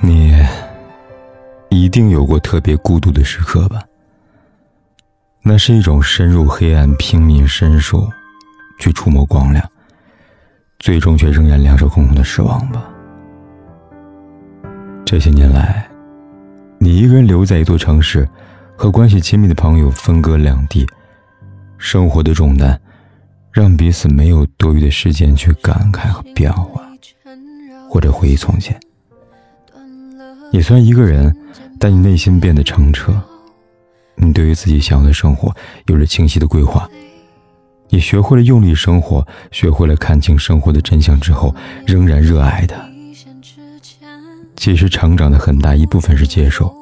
[0.00, 0.32] 你
[1.70, 3.82] 一定有过特别孤独的时刻吧？
[5.42, 8.08] 那是一种深入黑暗、拼命伸手
[8.78, 9.68] 去触摸光亮，
[10.78, 12.84] 最终却仍然两手空空的失望吧。
[15.04, 15.88] 这些年来，
[16.78, 18.28] 你一个人留在一座城市，
[18.76, 20.86] 和关系亲密的朋友分隔两地，
[21.76, 22.80] 生活的重担
[23.50, 26.82] 让彼此没有多余的时间去感慨和变化，
[27.90, 28.78] 或者回忆从前。
[30.58, 31.32] 你虽然一个人，
[31.78, 33.14] 但你内心变得澄澈。
[34.16, 35.54] 你对于自己想要的生活
[35.86, 36.90] 有着清晰的规划，
[37.90, 41.54] 你学会了用力生活，学会了看清生活的真相之后，
[41.86, 42.74] 仍然热爱它。
[44.56, 46.74] 其实成长的很大一部分是接受，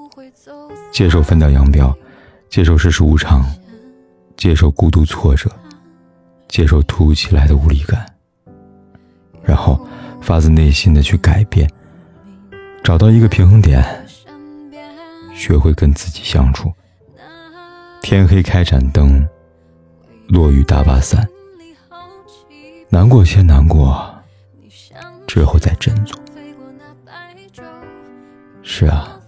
[0.90, 1.94] 接受分道扬镳，
[2.48, 3.44] 接受世事无常，
[4.38, 5.50] 接受孤独挫折，
[6.48, 8.06] 接受突如其来的无力感，
[9.44, 9.86] 然后
[10.22, 11.70] 发自内心的去改变，
[12.86, 13.84] 找到一个平衡点，
[15.34, 16.72] 学会跟自己相处。
[18.00, 19.28] 天黑开盏灯，
[20.28, 21.26] 落雨打把伞。
[22.88, 24.08] 难过先难过，
[25.26, 26.16] 之后再振作。
[28.62, 29.18] 是啊，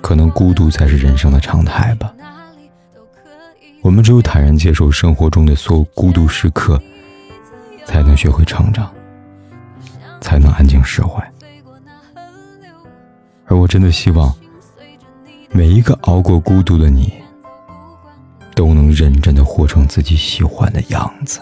[0.00, 2.10] 可能孤独才是人生的常态吧。
[3.82, 6.80] 我们只有坦然接受生活中的所有孤独时刻，
[7.84, 8.90] 才能学会成长，
[10.22, 11.22] 才能安静释怀。
[13.50, 14.34] 而我真的希望，
[15.50, 17.12] 每一个熬过孤独的你。
[18.52, 21.40] 都能认真的活成自己喜欢的样子，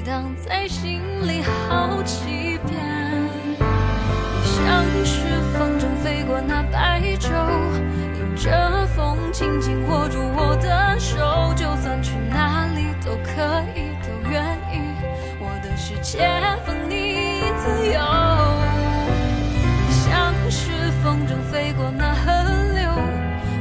[0.00, 2.80] 荡在心里好几遍，
[4.42, 5.16] 像是
[5.52, 7.30] 风筝飞过那白昼，
[8.16, 14.80] 迎着风，紧紧握住我的手，就算去哪里都可以，都愿意。
[15.38, 16.18] 我的世界
[16.66, 18.00] 放你自由，
[19.90, 22.30] 像是风筝飞过那河
[22.74, 22.90] 流，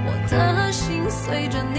[0.06, 1.79] 我的心随着你